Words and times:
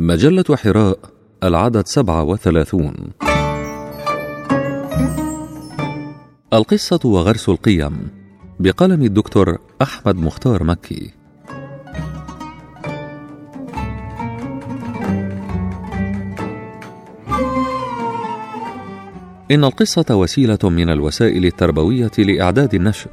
مجلة 0.00 0.44
حراء 0.56 0.98
العدد 1.44 1.86
سبعة 1.86 2.22
وثلاثون. 2.22 2.94
القصة 6.52 7.00
وغرس 7.04 7.48
القيم 7.48 8.08
بقلم 8.60 9.02
الدكتور 9.02 9.58
أحمد 9.82 10.16
مختار 10.16 10.64
مكي. 10.64 11.10
إن 19.50 19.64
القصة 19.64 20.16
وسيلة 20.16 20.58
من 20.64 20.90
الوسائل 20.90 21.46
التربوية 21.46 22.10
لإعداد 22.18 22.74
النشء 22.74 23.10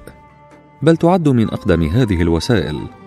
بل 0.82 0.98
تعد 0.98 1.30
من 1.30 1.50
أقدم 1.50 1.84
هذه 1.84 2.22
الوسائل. 2.22 3.07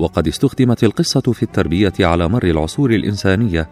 وقد 0.00 0.28
استخدمت 0.28 0.84
القصة 0.84 1.20
في 1.20 1.42
التربية 1.42 1.92
على 2.00 2.28
مر 2.28 2.44
العصور 2.44 2.90
الإنسانية 2.90 3.68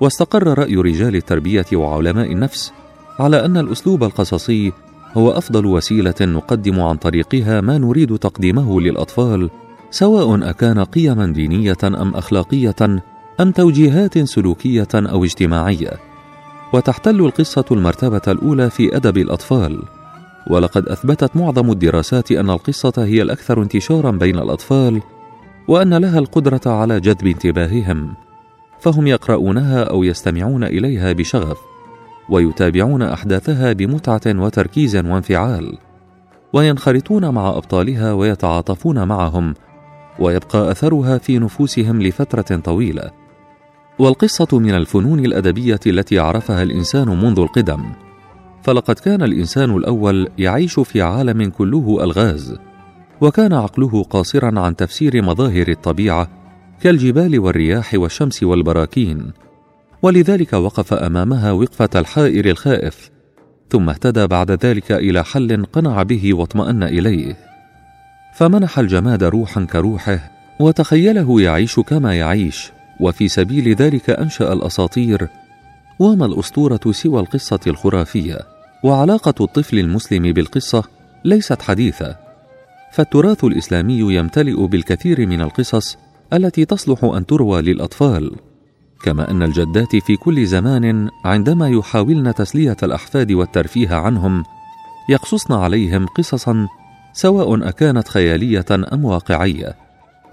واستقر 0.00 0.58
رأي 0.58 0.76
رجال 0.76 1.16
التربية 1.16 1.66
وعلماء 1.72 2.32
النفس 2.32 2.72
على 3.18 3.44
أن 3.44 3.56
الأسلوب 3.56 4.04
القصصي 4.04 4.72
هو 5.16 5.30
أفضل 5.30 5.66
وسيلة 5.66 6.14
نقدم 6.20 6.80
عن 6.80 6.96
طريقها 6.96 7.60
ما 7.60 7.78
نريد 7.78 8.18
تقديمه 8.18 8.80
للأطفال 8.80 9.50
سواء 9.90 10.50
أكان 10.50 10.84
قيما 10.84 11.26
دينية 11.26 11.76
أم 11.84 12.14
أخلاقية 12.14 13.00
أم 13.40 13.50
توجيهات 13.50 14.18
سلوكية 14.18 14.88
أو 14.94 15.24
اجتماعية. 15.24 15.92
وتحتل 16.72 17.20
القصة 17.20 17.64
المرتبة 17.70 18.22
الأولى 18.28 18.70
في 18.70 18.96
أدب 18.96 19.18
الأطفال. 19.18 19.82
ولقد 20.50 20.88
أثبتت 20.88 21.36
معظم 21.36 21.70
الدراسات 21.70 22.32
أن 22.32 22.50
القصة 22.50 22.92
هي 22.96 23.22
الأكثر 23.22 23.62
انتشارا 23.62 24.10
بين 24.10 24.38
الأطفال 24.38 25.02
وأن 25.68 25.94
لها 25.94 26.18
القدرة 26.18 26.60
على 26.66 27.00
جذب 27.00 27.26
انتباههم 27.26 28.14
فهم 28.80 29.06
يقرؤونها 29.06 29.84
أو 29.84 30.04
يستمعون 30.04 30.64
إليها 30.64 31.12
بشغف 31.12 31.58
ويتابعون 32.30 33.02
أحداثها 33.02 33.72
بمتعة 33.72 34.20
وتركيز 34.26 34.96
وانفعال 34.96 35.78
وينخرطون 36.52 37.28
مع 37.28 37.48
أبطالها 37.48 38.12
ويتعاطفون 38.12 39.08
معهم 39.08 39.54
ويبقى 40.18 40.70
أثرها 40.70 41.18
في 41.18 41.38
نفوسهم 41.38 42.02
لفترة 42.02 42.56
طويلة. 42.56 43.10
والقصة 43.98 44.58
من 44.58 44.74
الفنون 44.74 45.24
الأدبية 45.24 45.80
التي 45.86 46.18
عرفها 46.18 46.62
الإنسان 46.62 47.08
منذ 47.08 47.38
القدم 47.38 47.84
فلقد 48.62 48.94
كان 48.94 49.22
الإنسان 49.22 49.76
الأول 49.76 50.28
يعيش 50.38 50.80
في 50.80 51.02
عالم 51.02 51.50
كله 51.50 52.04
ألغاز 52.04 52.58
وكان 53.20 53.52
عقله 53.52 54.02
قاصرا 54.02 54.60
عن 54.60 54.76
تفسير 54.76 55.22
مظاهر 55.22 55.68
الطبيعة 55.68 56.28
كالجبال 56.80 57.38
والرياح 57.38 57.94
والشمس 57.94 58.42
والبراكين 58.42 59.32
ولذلك 60.02 60.52
وقف 60.52 60.94
أمامها 60.94 61.52
وقفة 61.52 61.90
الحائر 61.96 62.50
الخائف 62.50 63.10
ثم 63.70 63.88
اهتدى 63.88 64.26
بعد 64.26 64.50
ذلك 64.50 64.92
إلى 64.92 65.24
حل 65.24 65.66
قنع 65.72 66.02
به 66.02 66.34
واطمأن 66.34 66.82
إليه. 66.82 67.36
فمنح 68.34 68.78
الجماد 68.78 69.24
روحا 69.24 69.64
كروحه 69.64 70.30
وتخيله 70.60 71.40
يعيش 71.40 71.80
كما 71.80 72.14
يعيش 72.14 72.72
وفي 73.00 73.28
سبيل 73.28 73.74
ذلك 73.74 74.10
أنشأ 74.10 74.52
الأساطير 74.52 75.28
وما 75.98 76.26
الأسطورة 76.26 76.80
سوى 76.90 77.20
القصة 77.20 77.60
الخرافية 77.66 78.38
وعلاقة 78.84 79.34
الطفل 79.44 79.78
المسلم 79.78 80.32
بالقصة 80.32 80.84
ليست 81.24 81.62
حديثة. 81.62 82.27
فالتراث 82.92 83.44
الإسلامي 83.44 84.14
يمتلئ 84.14 84.66
بالكثير 84.66 85.26
من 85.26 85.40
القصص 85.40 85.98
التي 86.32 86.64
تصلح 86.64 87.04
أن 87.04 87.26
تروى 87.26 87.62
للأطفال 87.62 88.30
كما 89.02 89.30
أن 89.30 89.42
الجدات 89.42 89.96
في 89.96 90.16
كل 90.16 90.46
زمان 90.46 91.08
عندما 91.24 91.68
يحاولن 91.68 92.34
تسلية 92.34 92.76
الأحفاد 92.82 93.32
والترفيه 93.32 93.94
عنهم 93.94 94.44
يقصصن 95.08 95.54
عليهم 95.54 96.06
قصصا 96.06 96.68
سواء 97.12 97.68
أكانت 97.68 98.08
خيالية 98.08 98.66
أم 98.70 99.04
واقعية 99.04 99.76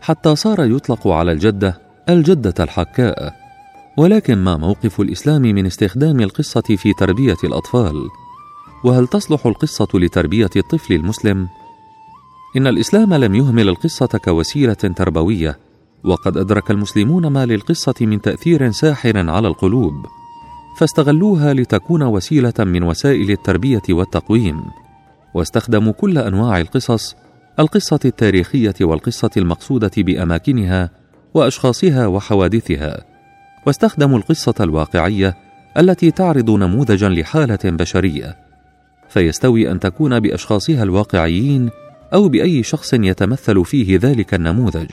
حتى 0.02 0.36
صار 0.36 0.66
يطلق 0.66 1.08
على 1.08 1.32
الجدة 1.32 1.82
الجدة 2.10 2.54
الحكاء. 2.60 3.34
ولكن 3.98 4.38
ما 4.38 4.58
موقف 4.58 5.02
الإسلام 5.02 5.42
من 5.42 5.66
استخدام 5.66 6.20
القصة 6.20 6.62
في 6.62 6.94
تربية 6.94 7.38
الأطفال؟ 7.44 8.10
وهل 8.84 9.08
تصلح 9.08 9.46
القصة 9.46 9.88
لتربية 9.94 10.50
الطفل 10.56 10.94
المسلم؟ 10.94 11.48
إن 12.58 12.68
الإسلام 12.68 13.14
لم 13.14 13.36
يهمل 13.36 13.70
القصة 13.70 14.06
كوسيلة 14.06 14.74
تربوية 14.74 15.60
وقد 16.04 16.38
أدرك 16.38 16.72
المسلمون 16.72 17.28
ما 17.28 17.46
للقصة 17.46 17.94
من 18.02 18.22
تأثير 18.22 18.72
ساحر 18.72 19.30
على 19.30 19.48
القلوب 19.48 20.06
فاستغلوها 20.80 21.54
لتكون 21.54 22.04
وسيلة 22.04 22.54
من 22.60 22.84
وسائل 22.84 23.32
التربية 23.32 23.82
والتقويم 23.90 24.62
واستخدموا 25.34 25.94
كل 25.94 26.18
أنواع 26.18 26.60
القصص 26.60 27.16
القصة 27.60 28.00
التاريخية 28.06 28.76
والقصة 28.82 29.30
المقصودة 29.38 29.92
بأماكنها 29.98 30.90
وأشخاصها 31.34 32.08
وحوادثها 32.08 33.06
واستخدموا 33.68 34.18
القصة 34.18 34.56
الواقعية 34.60 35.38
التي 35.78 36.12
تعرض 36.12 36.50
نموذجا 36.50 37.10
لحالة 37.10 37.60
بشرية 37.64 38.38
فيستوي 39.10 39.72
أن 39.72 39.80
تكون 39.80 40.20
بأشخاصها 40.20 40.84
الواقعيين 40.84 41.70
أو 42.14 42.30
بأي 42.30 42.64
شخص 42.64 42.94
يتمثل 42.94 43.66
فيه 43.66 44.00
ذلك 44.02 44.34
النموذج. 44.34 44.90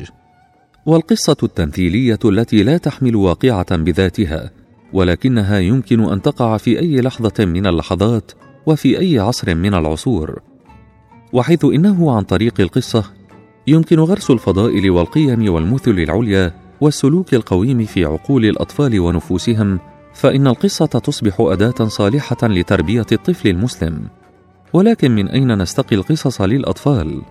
والقصة 0.86 1.36
التمثيلية 1.42 2.18
التي 2.24 2.62
لا 2.62 2.76
تحمل 2.76 3.16
واقعة 3.16 3.76
بذاتها 3.76 4.50
ولكنها 4.92 5.58
يمكن 5.58 6.00
أن 6.12 6.22
تقع 6.22 6.56
في 6.56 6.78
أي 6.78 7.00
لحظة 7.00 7.44
من 7.44 7.66
اللحظات 7.66 8.32
وفي 8.66 8.98
أي 8.98 9.18
عصر 9.18 9.54
من 9.54 9.74
العصور. 9.74 10.40
وحيث 11.32 11.64
إنه 11.64 12.16
عن 12.16 12.22
طريق 12.22 12.60
القصة 12.60 13.04
يمكن 13.66 13.98
غرس 13.98 14.30
الفضائل 14.30 14.90
والقيم 14.90 15.52
والمثل 15.52 15.90
العليا 15.90 16.54
والسلوك 16.80 17.34
القويم 17.34 17.84
في 17.84 18.04
عقول 18.04 18.44
الأطفال 18.44 19.00
ونفوسهم 19.00 19.78
فإن 20.14 20.46
القصة 20.46 20.86
تصبح 20.86 21.36
أداة 21.40 21.88
صالحة 21.88 22.36
لتربية 22.42 23.06
الطفل 23.12 23.48
المسلم. 23.48 24.08
ولكن 24.72 25.10
من 25.10 25.28
أين 25.28 25.58
نستقي 25.62 25.96
القصص 25.96 26.40
للأطفال؟ 26.40 27.22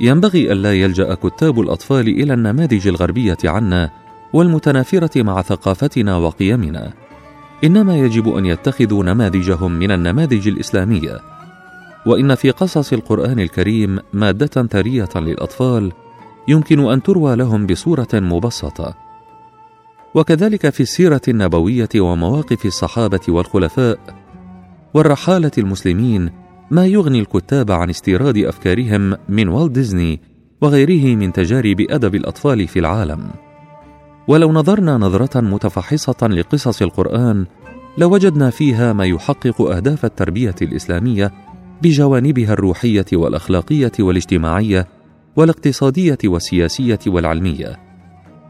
ينبغي 0.00 0.52
ألا 0.52 0.74
يلجأ 0.74 1.14
كتاب 1.14 1.60
الأطفال 1.60 2.08
إلى 2.08 2.34
النماذج 2.34 2.88
الغربية 2.88 3.36
عنا 3.44 3.90
والمتنافرة 4.32 5.22
مع 5.22 5.42
ثقافتنا 5.42 6.16
وقيمنا. 6.16 6.92
إنما 7.64 7.98
يجب 7.98 8.36
أن 8.36 8.46
يتخذوا 8.46 9.04
نماذجهم 9.04 9.72
من 9.72 9.90
النماذج 9.90 10.48
الإسلامية. 10.48 11.20
وإن 12.06 12.34
في 12.34 12.50
قصص 12.50 12.92
القرآن 12.92 13.40
الكريم 13.40 13.98
مادة 14.12 14.66
ثرية 14.66 15.08
للأطفال 15.16 15.92
يمكن 16.48 16.92
أن 16.92 17.02
تروى 17.02 17.36
لهم 17.36 17.66
بصورة 17.66 18.08
مبسطة. 18.14 18.94
وكذلك 20.14 20.70
في 20.70 20.80
السيرة 20.80 21.20
النبوية 21.28 21.88
ومواقف 21.96 22.66
الصحابة 22.66 23.20
والخلفاء 23.28 23.98
والرحالة 24.94 25.50
المسلمين 25.58 26.30
ما 26.70 26.86
يغني 26.86 27.20
الكتاب 27.20 27.70
عن 27.70 27.90
استيراد 27.90 28.38
أفكارهم 28.38 29.16
من 29.28 29.48
والت 29.48 29.72
ديزني 29.72 30.20
وغيره 30.60 31.16
من 31.16 31.32
تجارب 31.32 31.80
أدب 31.90 32.14
الأطفال 32.14 32.68
في 32.68 32.78
العالم. 32.78 33.30
ولو 34.28 34.52
نظرنا 34.52 34.98
نظرة 34.98 35.40
متفحصة 35.40 36.26
لقصص 36.26 36.82
القرآن 36.82 37.46
لوجدنا 37.98 38.50
فيها 38.50 38.92
ما 38.92 39.04
يحقق 39.04 39.62
أهداف 39.62 40.04
التربية 40.04 40.54
الإسلامية 40.62 41.32
بجوانبها 41.82 42.52
الروحية 42.52 43.06
والأخلاقية 43.12 43.92
والاجتماعية 44.00 44.86
والاقتصادية 45.36 46.18
والسياسية 46.24 46.98
والعلمية. 47.06 47.80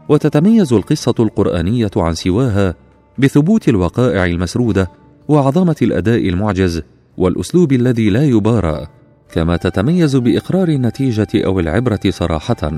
وتتميز 0.09 0.73
القصة 0.73 1.15
القرآنية 1.19 1.91
عن 1.97 2.13
سواها 2.13 2.75
بثبوت 3.17 3.69
الوقائع 3.69 4.25
المسرودة 4.25 4.91
وعظمة 5.27 5.75
الأداء 5.81 6.29
المعجز 6.29 6.81
والأسلوب 7.17 7.73
الذي 7.73 8.09
لا 8.09 8.23
يبارى 8.23 8.87
كما 9.31 9.57
تتميز 9.57 10.15
بإقرار 10.15 10.67
النتيجة 10.67 11.27
أو 11.35 11.59
العبرة 11.59 11.99
صراحة 12.09 12.71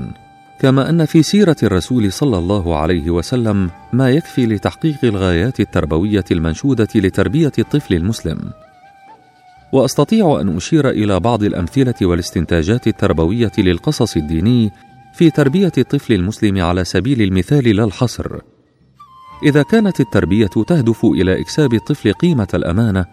كما 0.60 0.90
أن 0.90 1.04
في 1.04 1.22
سيرة 1.22 1.56
الرسول 1.62 2.12
صلى 2.12 2.38
الله 2.38 2.76
عليه 2.76 3.10
وسلم 3.10 3.70
ما 3.92 4.10
يكفي 4.10 4.46
لتحقيق 4.46 5.04
الغايات 5.04 5.60
التربوية 5.60 6.24
المنشودة 6.30 6.88
لتربية 6.94 7.52
الطفل 7.58 7.94
المسلم. 7.94 8.38
وأستطيع 9.72 10.40
أن 10.40 10.56
أشير 10.56 10.90
إلى 10.90 11.20
بعض 11.20 11.42
الأمثلة 11.42 11.94
والاستنتاجات 12.02 12.86
التربوية 12.86 13.52
للقصص 13.58 14.16
الديني 14.16 14.70
في 15.14 15.30
تربية 15.30 15.72
الطفل 15.78 16.12
المسلم 16.12 16.62
على 16.62 16.84
سبيل 16.84 17.22
المثال 17.22 17.76
لا 17.76 17.84
الحصر. 17.84 18.38
إذا 19.42 19.62
كانت 19.62 20.00
التربية 20.00 20.46
تهدف 20.46 21.04
إلى 21.04 21.40
إكساب 21.40 21.74
الطفل 21.74 22.12
قيمة 22.12 22.48
الأمانة 22.54 23.04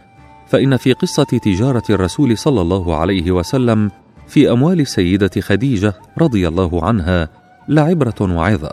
فإن 0.47 0.77
في 0.77 0.93
قصة 0.93 1.23
تجارة 1.23 1.83
الرسول 1.89 2.37
صلى 2.37 2.61
الله 2.61 2.95
عليه 2.95 3.31
وسلم 3.31 3.91
في 4.27 4.51
أموال 4.51 4.79
السيدة 4.79 5.41
خديجة 5.41 5.93
رضي 6.17 6.47
الله 6.47 6.85
عنها 6.85 7.29
لعبرة 7.67 8.21
وعظة. 8.21 8.71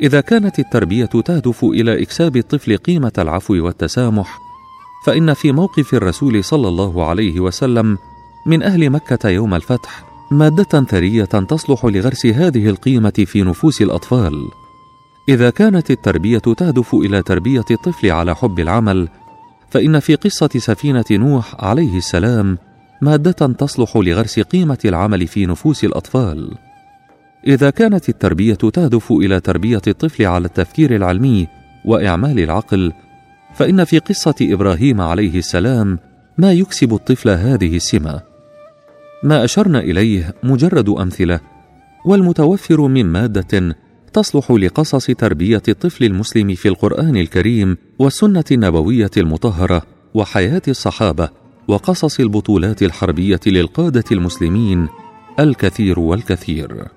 إذا 0.00 0.20
كانت 0.20 0.58
التربية 0.58 1.04
تهدف 1.04 1.64
إلى 1.64 2.02
إكساب 2.02 2.36
الطفل 2.36 2.76
قيمة 2.76 3.12
العفو 3.18 3.54
والتسامح 3.54 4.43
فإن 5.04 5.34
في 5.34 5.52
موقف 5.52 5.94
الرسول 5.94 6.44
صلى 6.44 6.68
الله 6.68 7.04
عليه 7.04 7.40
وسلم 7.40 7.98
من 8.46 8.62
أهل 8.62 8.90
مكة 8.90 9.28
يوم 9.28 9.54
الفتح 9.54 10.04
مادة 10.30 10.84
ثرية 10.84 11.24
تصلح 11.24 11.84
لغرس 11.84 12.26
هذه 12.26 12.68
القيمة 12.68 13.24
في 13.26 13.42
نفوس 13.42 13.82
الأطفال. 13.82 14.48
إذا 15.28 15.50
كانت 15.50 15.90
التربية 15.90 16.38
تهدف 16.38 16.94
إلى 16.94 17.22
تربية 17.22 17.64
الطفل 17.70 18.10
على 18.10 18.34
حب 18.34 18.60
العمل 18.60 19.08
فإن 19.70 20.00
في 20.00 20.14
قصة 20.14 20.50
سفينة 20.56 21.04
نوح 21.10 21.64
عليه 21.64 21.96
السلام 21.96 22.58
مادة 23.02 23.46
تصلح 23.52 23.96
لغرس 23.96 24.40
قيمة 24.40 24.78
العمل 24.84 25.26
في 25.26 25.46
نفوس 25.46 25.84
الأطفال. 25.84 26.50
إذا 27.46 27.70
كانت 27.70 28.08
التربية 28.08 28.54
تهدف 28.54 29.12
إلى 29.12 29.40
تربية 29.40 29.82
الطفل 29.86 30.26
على 30.26 30.46
التفكير 30.46 30.96
العلمي 30.96 31.46
وإعمال 31.84 32.40
العقل 32.40 32.92
فإن 33.54 33.84
في 33.84 33.98
قصة 33.98 34.34
إبراهيم 34.42 35.00
عليه 35.00 35.38
السلام 35.38 35.98
ما 36.38 36.52
يكسب 36.52 36.94
الطفل 36.94 37.30
هذه 37.30 37.76
السمة. 37.76 38.22
ما 39.22 39.44
أشرنا 39.44 39.78
إليه 39.78 40.34
مجرد 40.42 40.88
أمثلة 40.88 41.40
والمتوفر 42.04 42.80
من 42.80 43.06
مادة 43.06 43.76
تصلح 44.12 44.50
لقصص 44.50 45.06
تربية 45.06 45.62
الطفل 45.68 46.04
المسلم 46.04 46.54
في 46.54 46.68
القرآن 46.68 47.16
الكريم 47.16 47.76
والسنة 47.98 48.44
النبوية 48.50 49.10
المطهرة 49.16 49.82
وحياة 50.14 50.62
الصحابة 50.68 51.28
وقصص 51.68 52.20
البطولات 52.20 52.82
الحربية 52.82 53.40
للقادة 53.46 54.04
المسلمين 54.12 54.88
الكثير 55.40 56.00
والكثير. 56.00 56.88